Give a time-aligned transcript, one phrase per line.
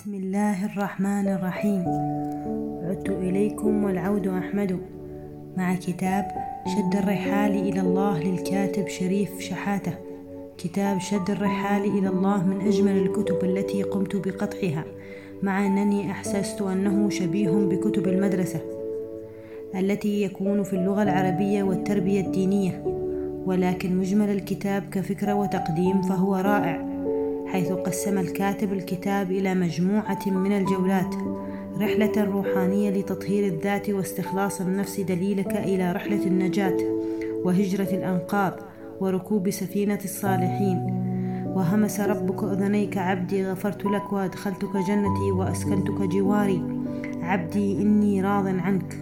[0.00, 1.84] بسم الله الرحمن الرحيم.
[2.88, 4.78] عدت إليكم والعود أحمد.
[5.56, 6.28] مع كتاب
[6.66, 9.92] شد الرحال إلى الله للكاتب شريف شحاتة.
[10.58, 14.84] كتاب شد الرحال إلى الله من أجمل الكتب التي قمت بقطعها
[15.42, 18.60] مع أنني أحسست أنه شبيه بكتب المدرسة
[19.74, 22.84] التي يكون في اللغة العربية والتربية الدينية.
[23.46, 26.99] ولكن مجمل الكتاب كفكرة وتقديم فهو رائع.
[27.52, 31.14] حيث قسم الكاتب الكتاب إلى مجموعة من الجولات.
[31.80, 36.76] رحلة روحانية لتطهير الذات واستخلاص النفس دليلك إلى رحلة النجاة
[37.44, 38.52] وهجرة الأنقاض
[39.00, 40.78] وركوب سفينة الصالحين.
[41.56, 46.62] وهمس ربك أذنيك عبدي غفرت لك وأدخلتك جنتي وأسكنتك جواري.
[47.22, 48.98] عبدي إني راض عنك.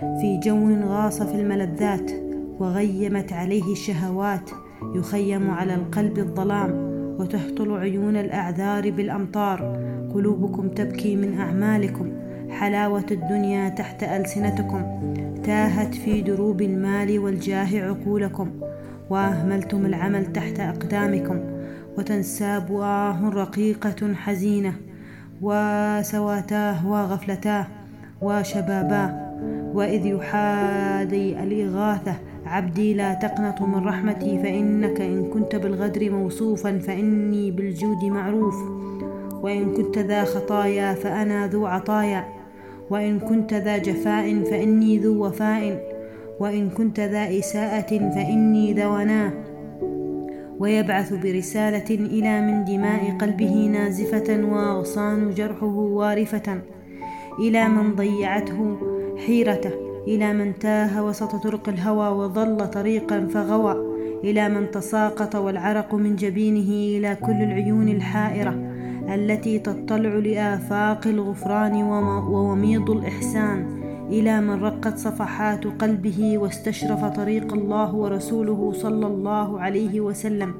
[0.00, 2.10] في جو غاص في الملذات
[2.58, 4.50] وغيمت عليه الشهوات
[4.94, 6.85] يخيم على القلب الظلام.
[7.18, 9.80] وتهطل عيون الأعذار بالأمطار.
[10.14, 12.12] قلوبكم تبكي من أعمالكم.
[12.50, 14.82] حلاوة الدنيا تحت ألسنتكم.
[15.44, 18.50] تاهت في دروب المال والجاه عقولكم.
[19.10, 21.40] وأهملتم العمل تحت أقدامكم.
[21.98, 24.72] وتنساب آه رقيقة حزينة.
[25.42, 27.66] وسواتاه وغفلتاه.
[28.22, 29.26] وشباباه.
[29.74, 32.14] وإذ يحادي الإغاثة.
[32.46, 38.54] عبدي لا تقنط من رحمتي فإنك إن كنت بالغدر موصوفا فإني بالجود معروف.
[39.42, 42.24] وإن كنت ذا خطايا فأنا ذو عطايا.
[42.90, 45.96] وإن كنت ذا جفاء فإني ذو وفاء.
[46.40, 49.32] وإن كنت ذا إساءة فإني ذوناه
[50.58, 56.60] ويبعث برسالة إلى من دماء قلبه نازفة وأغصان جرحه وارفة.
[57.38, 58.76] إلى من ضيعته
[59.26, 59.85] حيرته.
[60.06, 66.98] إلى من تاه وسط طرق الهوى وضل طريقا فغوى إلى من تساقط والعرق من جبينه
[66.98, 68.54] إلى كل العيون الحائرة
[69.14, 71.74] التي تطلع لآفاق الغفران
[72.32, 80.54] ووميض الإحسان إلى من رقت صفحات قلبه واستشرف طريق الله ورسوله صلى الله عليه وسلم.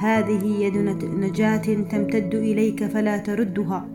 [0.00, 3.88] هذه يد نجاة تمتد إليك فلا تردها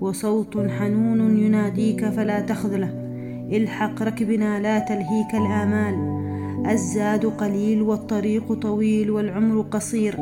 [0.00, 3.01] وصوت حنون يناديك فلا تخذله.
[3.50, 6.22] الحق ركبنا لا تلهيك الآمال.
[6.70, 10.16] الزاد قليل والطريق طويل والعمر قصير.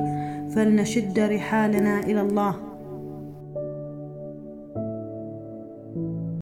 [0.55, 2.70] فلنشد رحالنا إلى الله.